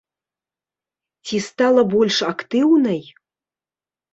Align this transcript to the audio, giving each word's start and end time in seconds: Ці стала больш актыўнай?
Ці 1.27 1.37
стала 1.49 1.81
больш 1.93 2.17
актыўнай? 2.31 3.01